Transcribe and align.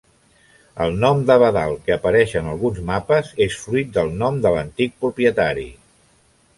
El 0.85 0.95
nom 1.03 1.21
d'Abadal 1.31 1.75
que 1.89 1.93
apareix 1.97 2.33
en 2.41 2.49
alguns 2.55 2.81
mapes 2.89 3.31
és 3.49 3.61
fruit 3.67 3.95
del 4.01 4.13
nom 4.25 4.43
de 4.47 4.57
l'antic 4.59 5.01
propietari. 5.07 5.73